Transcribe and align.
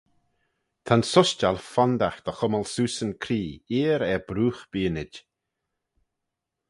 Ta'n 0.85 1.03
sushtal 1.11 1.57
fondagh 1.73 2.19
dy 2.25 2.33
chummal 2.37 2.65
seose 2.73 3.01
yn 3.05 3.13
cree 3.23 3.51
eer 3.79 4.01
er 4.11 4.21
broogh 4.29 4.61
beaynid. 4.71 5.13